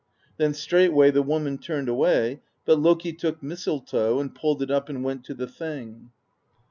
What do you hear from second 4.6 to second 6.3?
it up and went to the Thing.